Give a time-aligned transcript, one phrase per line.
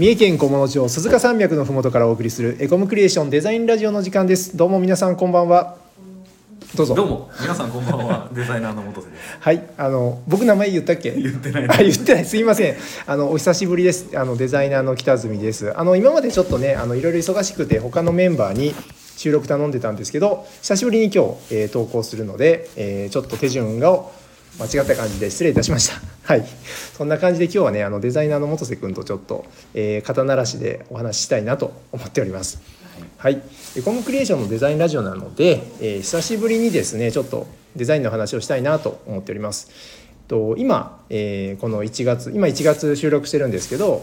[0.00, 4.56] 三重県菰野町鈴鹿山脈のふもとからお送りするエコムクリエーションデザインラジオの時間です。
[4.56, 5.76] どうも皆さんこんばんは。
[6.74, 6.94] どうぞ。
[6.94, 7.30] どうも。
[7.38, 8.26] 皆さんこんばんは。
[8.32, 9.20] デザイナーの元瀬です。
[9.40, 9.62] はい。
[9.76, 11.10] あの僕名前言ったっけ？
[11.10, 11.68] 言ってない。
[11.68, 12.24] あ言ってない。
[12.24, 12.76] すいません。
[13.06, 14.06] あのお久しぶりです。
[14.14, 15.78] あのデザイナーの北住です。
[15.78, 18.74] あの今までちょっとねあのいろいろ忙しくて他のメンバーに
[19.18, 24.00] 収録頼んでたんですけど久しぶりに今日、えー投稿するので、えーちょっと手順が
[24.60, 26.00] 間違った感じで失礼いたしました。
[26.30, 26.44] はい。
[26.92, 32.60] そんな感じで今日はねあのデザイナーの元瀬君とちょっと、えー肩慣らしでお話ししたいなと思っております。
[33.16, 33.42] はい、
[33.76, 39.70] エコムクリエーションのデザインラジオなので、えー久しぶりにですねちょっとデザインの話をしたいなと思っております。
[40.28, 44.02] と今、えーこの1月今1月収録してるんですけど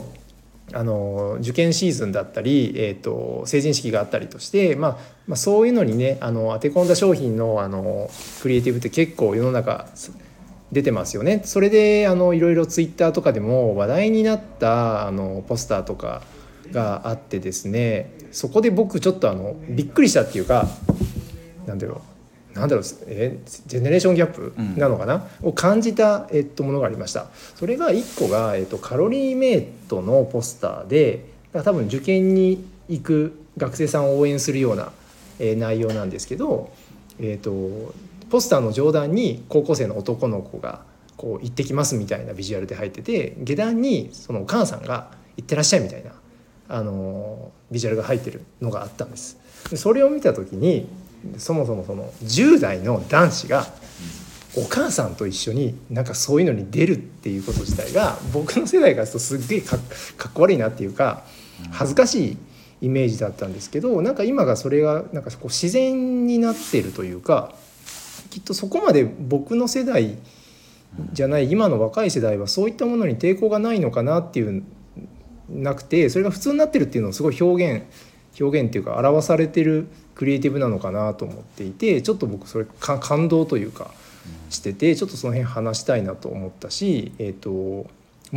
[0.73, 8.09] あの受験シーズンだったり、えー、と成人式があったりとして、まあまあ、そういうのにねあの当て込んだ商品のあの
[8.41, 9.87] クリエイティブって結構世の中
[10.71, 11.41] 出てますよね。
[11.45, 16.21] それであのいろいろツイッターとかでも話題になったあのポスターとか
[16.71, 20.67] があってですねそこで僕ちょっとあのびっくりしたっていうか
[21.65, 22.01] なんだろ
[22.55, 24.77] うなんだろうえジェネレーションギャップうん。
[24.77, 27.27] なのかな、を感じた、えっと、ものがありました。
[27.55, 34.91] それが1個が、えっと、カロリーメイトのポスターで多分受験に行く学生さんを応援するような、
[35.39, 36.71] えー内容なんですけど、
[37.19, 37.93] えっと、
[38.29, 40.81] ポスターの上段に高校生の男の子が
[41.15, 46.11] こう行ってきますみたいなビジュアルで入ってて下段にそのお母さんが行ってらっしゃいみたいな
[46.69, 49.37] あのビジュアルが入ってるのがあったんです。
[49.69, 50.87] でそれを見た時に
[51.37, 53.67] そもそもその10代の男子が
[54.55, 59.79] お母さんと一緒になんかそういうのに出るっていうこと自体が僕の世代からするとすっげえかっ
[60.33, 61.23] こ悪いなっていうか
[61.71, 62.37] 恥ずかしい
[62.81, 67.53] イメージだったんですけどなんか今がそれがなんかこう自然になってるというか
[68.29, 70.17] きっとそこまで僕の世代
[71.13, 74.63] じゃない今の若い世代はそういったものに抵抗がないのかなっていう
[75.49, 77.85] なくてそれが普通になってるっていうのをすごい表現
[78.39, 83.91] 表現っていうか表されてるクリエイティブなのかなと思っていてちょっと僕それか感動というか
[84.49, 87.87] しててちょっとその辺話したいなと思ったし、えー、とも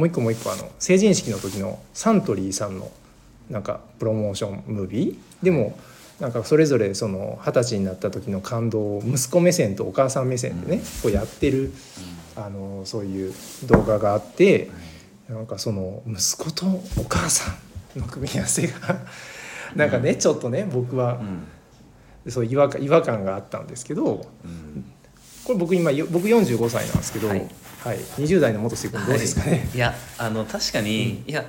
[0.05, 2.91] う一個もう一個あの成人式の時のサントリーさんの
[3.49, 5.45] なんかプロモーションムービー。
[5.45, 5.77] でも
[6.20, 11.72] なんかそれぞれその二十歳になった時の感動を息子目線とお母さん目線でねこうやってる
[12.36, 13.34] あのそういう
[13.66, 14.70] 動画があって
[15.28, 17.53] なんかその息子とお母さ
[17.97, 18.75] んの組み合わせが
[19.75, 21.47] なんかねちょっとね僕はうん。
[22.28, 24.84] そう違和感違和感があったんですけどうん。
[25.44, 27.44] これ僕今よ僕45歳なんですけど、ははい。
[27.44, 27.48] い
[28.19, 29.78] 20代の元瀬君どうですかね、い。
[29.78, 31.47] やあの確かに、いや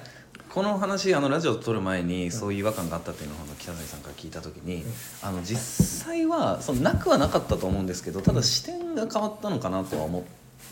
[0.54, 4.84] この話あのラジオを撮る前にそういう違和感があったっていうのを北谷さんから聞いた時に、
[5.24, 5.58] あの実
[6.06, 10.26] 際はそのなくはなかったと思うんですけどただ視点が変わったのかなとは思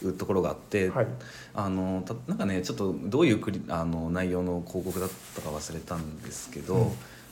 [0.03, 1.07] うところがあって、はい。
[1.53, 6.83] あのたなんかねちょっとどういうクリあの内容の広告だったか忘れたんですけど、うん。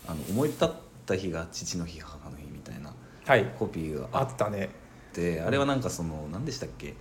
[0.08, 0.69] あの思い立っ
[1.06, 2.94] た日が父の日母の日みたいな
[3.25, 4.69] はい、コピーがあっあったね。
[5.12, 6.94] てあれはなんかその何でしたっけ？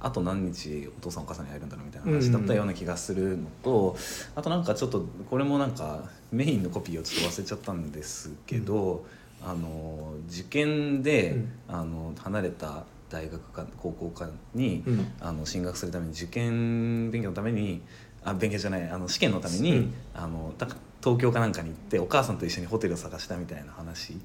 [0.00, 3.96] あと何日お父さんお母さんに会えるんだろうみたいな話だったような気がするのと、
[4.34, 9.04] あとなんかちょっとこれもなんかメインのコピーをちょっと忘れちゃったんですけど、
[9.42, 11.52] あの受験で、うん。
[11.68, 15.12] あの離れた大学か高校かに、うん。
[15.20, 17.82] あの進学するために受験勉強のために
[18.24, 19.94] あ勉強じゃないあの試験のために、うん。
[20.14, 20.66] あのた
[21.02, 24.18] 東京かなんかに行ってお母さんと一緒にホテルを探したみたいな話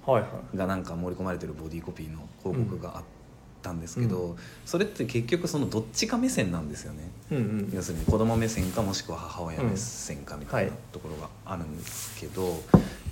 [0.56, 3.04] がなんか盛り込まれてるボディコピーの広告があっ
[3.64, 4.36] たんですけど、
[4.66, 7.10] それって結局そのどっちか目線なんですよね。
[7.32, 7.72] うんうん。
[7.74, 12.62] 要するに子供目線かもしくは母親目線かみたいなはいところがあるんですけど、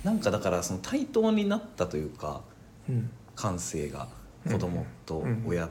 [0.04, 2.42] なんかだからその対等になったというか
[2.88, 3.10] うん。
[3.34, 4.08] 感性が
[4.46, 5.68] 子供と親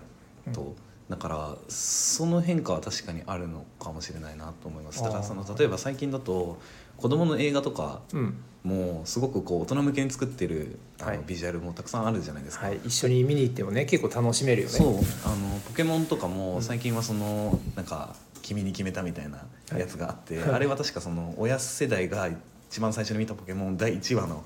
[0.52, 0.76] と、うん。
[1.10, 5.04] だからその変化は確かにあるのかもしれないなと思います。
[5.04, 6.60] だからその例えば最近だと
[7.02, 8.38] 子供の映画とかうん。
[8.64, 11.20] もうすごくこう大人向けに作ってるあの、はい。
[11.26, 14.74] ビジュアルもたくさんあるじゃないですか、はい、一緒に見に行ってもね結構楽しめるよね。
[14.74, 14.88] そう。
[15.26, 19.40] あのポケモンとかうんも最近はそのなんか「君に決めた」みたいな
[19.78, 22.30] やつがあって、あれは確かその親世代が
[22.70, 24.44] 一番最初に見たポケモン第1話の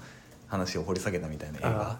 [0.47, 1.99] 話を掘り下げたみたいな映画。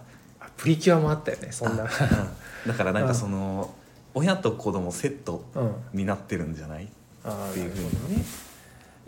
[0.55, 1.83] プリキュアもあったよねそんな。
[1.83, 3.73] だからなんかその
[4.13, 5.73] 親と子供セットうん。
[5.99, 6.87] になってるんじゃない？
[7.25, 8.17] あっていうふうに。
[8.19, 8.23] ね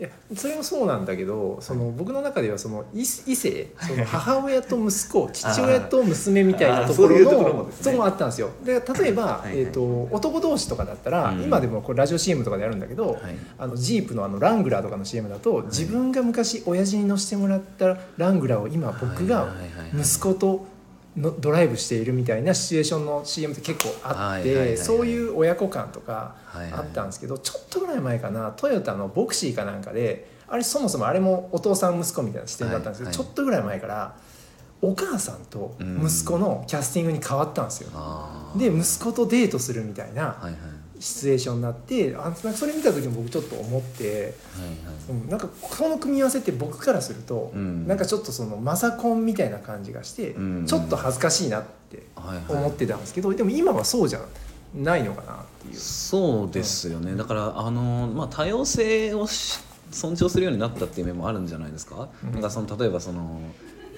[0.00, 8.50] いやそれもそうなんだけどその僕の中ではその異 異性その母親と息子父親と娘みたいなところのそこもあったんですよ。
[8.64, 9.48] で例えば、はい。
[9.48, 9.58] はい。
[9.58, 11.42] えー、と男同士とかだったら、うん。
[11.42, 13.18] 今でもこれラジオ CM とかでやるんだけど、はい。
[13.58, 20.00] あのジープのあのラングラーとかの CM だと、自分が昔親父に乗せてもらったラングラーを今僕がはいはいはいはい。
[20.00, 20.66] 息子と
[21.18, 34.16] のドライブしているみたいなシチュエーションの CM って結構あってそういう親子感とかあったんですけどちょっとぐらい前かなトヨタのボクシーかなんかであれそもそもあれもお父さん息子みたいな視点だったんですけど、はいちょっとぐらい前から
[34.80, 37.90] お母さんと息子のキャスティングに変わったんですよ。
[38.56, 40.36] で息子とデートするみたいな
[41.00, 44.32] シチュエーションになってあなんかそれ見た時に僕ちょっと思って、はいはい。
[45.10, 47.86] うん、なんかこの組み合わせって僕からすると、うん。
[47.86, 50.66] なんかちょっとそのマザコンみたいな感じがして、うん。
[50.66, 52.62] ちょっと恥ずかしいなってはいはい。
[52.64, 54.20] 思ってたんですけど、でも今はそうじゃ
[54.74, 55.74] ないのかなっていう。
[55.76, 59.60] そうですよね、だからあの、まあ、多様性をし
[59.90, 62.32] 尊重するようになったっていう面もあるんじゃないですか,、うん。
[62.32, 63.40] なんかその例えばその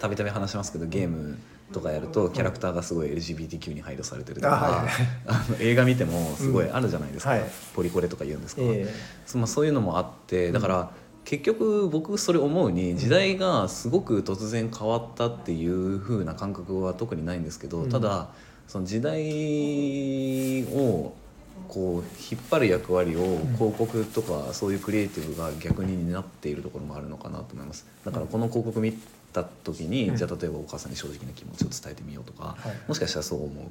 [0.01, 1.39] たびたび話しますけどゲーム
[1.73, 4.87] とかやるとキャラクターがすごい LGBTQ に配慮されてるとか、
[5.27, 7.45] あ の映画見てもすごいあるじゃないですか、はい。
[7.75, 8.93] ポリコレとか言うんですか、え
[9.27, 10.91] そまあ、そういうのもあってだから、
[11.25, 17.91] 結局僕それ思うに時代がすごく突然変わったっていう風な感覚は特にないんですけど、うん。
[17.91, 18.29] ただ
[18.67, 21.15] その時代を
[21.69, 27.87] こう引っ張る役割を広告とかそういうクリエイティブが逆に担っているところもあるのかなと思います。
[28.05, 28.97] だからこの広告見
[29.33, 30.17] た時に、うん。
[30.17, 32.89] じゃあ例えばお母さんに正直な気持ちを伝えてみようとか、はい。
[32.89, 33.71] もしかしたらそう思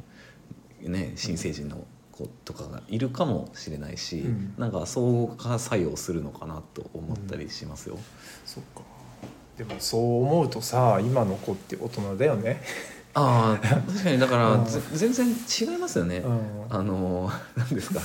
[0.83, 4.53] う、ね、新成人の子とかがいるかもしれないし、うん。
[4.57, 7.97] なんか相互作用するのかなと思ったりしますよ。
[8.45, 8.81] そっか。
[9.57, 12.61] でもそう思うとさ今の子って大人だよね。
[13.15, 14.63] ああ確かにだから、
[14.93, 16.17] 全然違いますよね。
[16.17, 16.39] うん
[16.69, 17.99] あの何ですか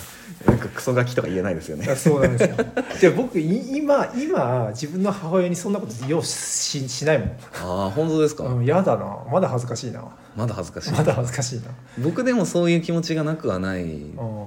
[0.47, 1.95] なんかクソガキとか言えないですよねあ。
[1.95, 2.57] そうなんですよ。
[3.01, 7.29] で僕い今今自分の母親にそんなことようししないもん。
[7.29, 10.03] ああ本当ですか、うん嫌だなまだ恥ずかしいな
[10.35, 10.93] まだ恥ずかしい。
[10.93, 11.67] まだ恥ずかしいな。
[12.03, 14.47] 僕でもそういう気持ちがなくはないうん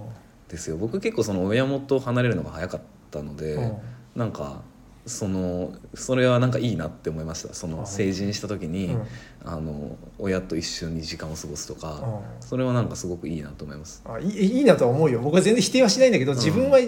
[0.50, 0.78] ですよ。
[0.78, 2.82] 僕結構その親元を離れるのが早かっ
[3.12, 3.78] たので、うん
[4.16, 4.62] なんか
[5.08, 7.54] そのそれはなんかいいなって思いました。
[7.54, 9.04] そのあ成人した時に、うん。
[9.46, 12.02] あの親と一緒に時間を過ごすとか、
[12.42, 12.48] うん。
[12.48, 14.02] それはなんかすごくいいなと思います。
[14.06, 15.20] あいいいいなとは思うよ。
[15.20, 16.80] 僕は全然否定はしないんだけど自分は、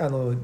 [0.00, 0.34] あの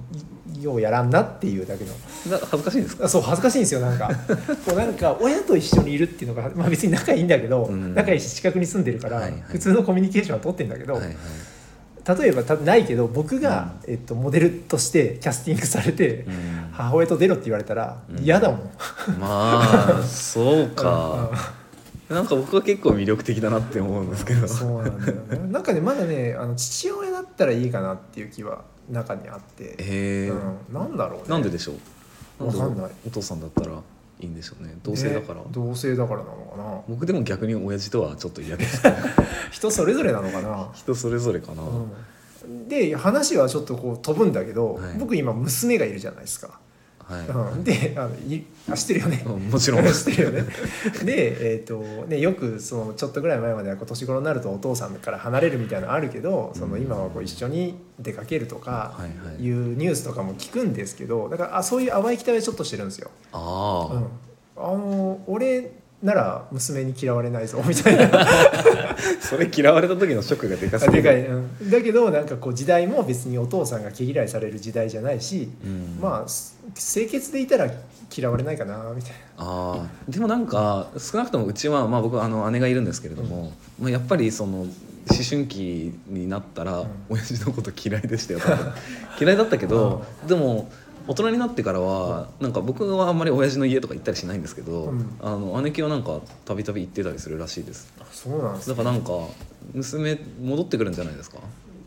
[0.57, 1.91] いようやらんなっていうだけの。
[2.31, 3.05] な恥ずかしいんですか？
[3.05, 4.09] あそう恥ずかしいんですよなんか。
[4.67, 7.95] こうなんか親と一緒にいるっていうのが、まあ、別に仲いいんだけど、うん。
[7.95, 9.43] 仲いいし近くに住んでるから、はいはい。
[9.49, 11.17] 普通のコミュニケーションは取ってんだけど、はいはい
[12.07, 16.69] 例えばたないけど僕が、えっと、モデルとしてキャスティングされて、うん。
[16.73, 18.19] 母親と出ろって言われたらうん。
[18.23, 18.71] 嫌だもん。
[19.19, 19.63] ま
[20.01, 21.31] あそうか。
[22.11, 22.17] うん。
[22.17, 24.47] なんか僕は結構魅力的だなって思うんですけど。
[24.47, 25.53] そうなんだよね。
[25.53, 31.29] なんかねまだねあの父親だったらいいかなっていう気は中にあって、へえ、うん、なんだろうね。
[31.29, 31.73] なんででしょ
[32.39, 32.47] う？
[32.47, 32.91] わかんない。
[33.07, 33.81] お父さんだったら？
[34.21, 36.81] いいんでしょうね同性だから、ね同性だからなのかな。
[36.89, 38.83] 僕でも逆に親父とはちょっと嫌です
[39.51, 40.71] 人それぞれなのかな。
[40.75, 46.59] 人それぞれかな、うん、で話はちょっとこう飛ぶんだけど、はい僕今娘がいるじゃないですか。
[47.09, 49.23] はい、うん、であのいあ知ってるよね。
[49.27, 49.85] うんもちろん。
[49.93, 50.47] 知ってるよね。
[51.05, 58.99] で、えーとね、よくそのちょっとぐらい前までは今年頃になるとお父さんから離れるみたいなのあるけどその今はこう一緒に出かけるとか
[59.39, 63.11] いうニュースとかも聞くんですけどだからあそういう淡い期待はちょっとしてるんですよ。
[63.33, 65.73] ああ、うん、あの俺
[66.03, 68.05] なら娘に嫌われないぞみたいな
[69.25, 71.03] それ嫌われた時のショックがでかすぎる。
[71.03, 75.99] でかい、うん、だけどなんかこう時代も別にお父さんが毛嫌いされる時代じゃないし、うん。
[76.01, 77.71] まあす清潔でいたら
[78.15, 84.71] 嫌われないかなみたいあーでもなんか少なくともうちは、まあ、僕あの姉がいるんですけれども、まあ、やっぱりその思
[85.29, 86.89] 春期になったら、うん。
[87.11, 88.73] 親父のこと嫌いでしたよ多分。
[89.21, 90.71] 嫌いだったけど、でも
[91.07, 95.17] 大人になってからはなんか僕はあんまり親父の家とか行ったりしないんですけど、うん。
[95.21, 97.93] あの姉貴はなんかたびたび行ってたりするらしいです。
[97.99, 99.13] なそうなんですだからなんか
[99.73, 101.39] 娘戻ってくるんじゃないですか？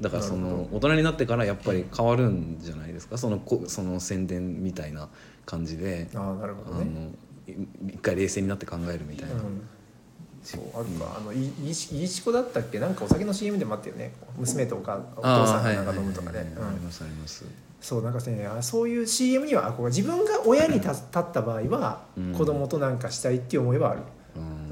[0.01, 3.17] だからその大人になってからやっぱり変わるんじゃないですか？
[3.17, 5.09] そのこその宣伝みたいな
[5.45, 6.07] 感じで。
[6.13, 6.85] ああなるほあどね。
[6.85, 7.09] の
[7.47, 9.67] い一回冷静になって考えるみたいな、うん。
[10.43, 12.79] そうあるかあのいいいちいちこだったっけ？
[12.79, 14.13] なんかお酒の CM でもあったよね。
[14.37, 16.39] 娘とお母お父さんがなんか飲むとかね。
[16.39, 17.45] ありますあります
[17.79, 22.33] そうなんかねあそういう CM には憧れ自分が親に立立った場合は、うん。
[22.33, 24.01] 子供となんかしたいっていう思いはある、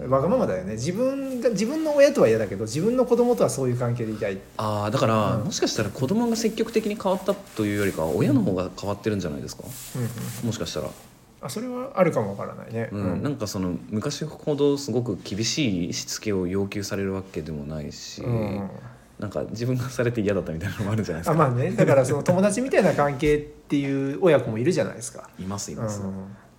[0.01, 0.09] うん。
[0.09, 0.73] わがままだよね。
[0.73, 4.39] 自分が自分の親とは嫌だけど自分の子供とはそういう関係でいたい。
[4.57, 5.43] ああだから、うん。
[5.45, 9.63] もしかしたら子供が積極的に変わったというよりかは親の方が変わってるんじゃないですか、
[9.95, 10.09] うんうん。
[10.47, 10.89] もしかしたら、
[11.41, 12.73] あそれはあるかもわからない。
[12.73, 13.23] ね、うん。
[13.23, 18.69] なんかその昔ほどすごく厳しいしつけを要求されるわけでもないし、うん
[19.19, 21.31] なんか自分がされて嫌だったみたいなのもあるんじゃないですか。
[21.33, 21.71] あまあね。
[21.71, 25.83] だからその友達みたいな関係っていう親子もいるじゃないですか、いますいうん。
[25.83, 26.01] ます、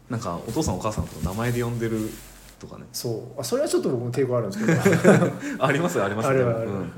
[0.08, 2.10] なんかお父さんお母さんのこと名前で呼んでる
[2.58, 2.84] とかね。
[2.92, 3.40] そう。
[3.40, 5.32] あそれはちょっと僕も抵抗あるんですけど。
[5.64, 6.80] ありますありますあるある、ううん。
[6.84, 6.92] ん。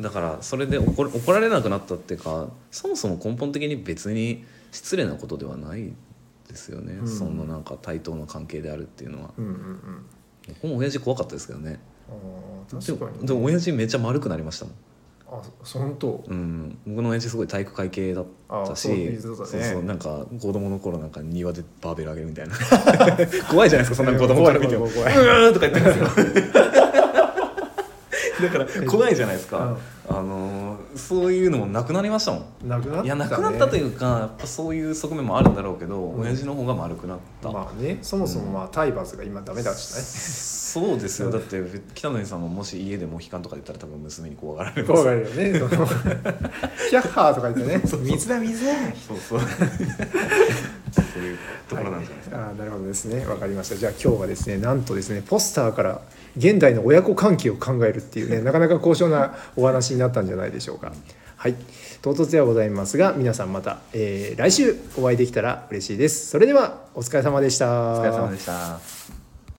[0.00, 5.92] だからそれで怒る怒られなくなったっていうかそもそも根本的に別に失礼なことではない
[6.48, 7.08] ですよね、うん。
[7.08, 9.30] そのなんか対等の関係であるっていうのは。
[9.38, 10.06] うんうんうん。
[10.48, 11.78] 僕も親父怖かったですけどね
[12.08, 13.26] あーでも確かに。
[13.26, 14.74] でも親父めっちゃ丸くなりましたもん。
[15.34, 16.24] あそ本当？
[16.28, 18.88] うん、僕の親父すごい体育会系だったし。
[18.88, 19.18] ね。
[19.18, 22.54] そうそうなんか子供の頃なんか庭でバーベル上げるみたいな。
[23.48, 26.91] 怖いじゃないですかそんな子供から見ても「うーん」とか言ってるんですよ
[28.42, 29.76] だから怖いじゃないですか、
[30.08, 32.68] あのーそういうのもなくなりましたもん。
[32.68, 40.02] なくなった、ね、いやなくなったというかやっぱそういう側面もあるんだろうけど、親父の方が丸くなった、まあねそもそもまあ体罰が今ダメだしね、
[40.82, 41.30] そうですよ。
[41.30, 41.62] だって
[41.94, 45.58] 北野さんももし家でモヒカンとか言ったら多分娘に怖がられる怖がるよね。
[45.58, 47.82] そのキャッハーとか言ってね。
[48.02, 48.72] 水だ水だ。
[49.06, 49.48] そうそうそう
[51.22, 51.38] いう
[51.68, 53.26] ところなんじゃないですか、あーなるほどですね。
[53.26, 53.76] わかりました。
[53.76, 56.00] じゃあ今日はですねなんとですねポスターから
[56.36, 60.92] 現代の親子関係を考えるっていうね なかなか高尚なお話になったんじゃないでしょうか。
[61.36, 61.56] はい。
[62.02, 66.28] 唐突ではございますが皆さんまた、えー来週お会いできたら嬉しいです。
[66.28, 67.92] それではお疲れ様でした。
[67.94, 69.21] お疲れ様でした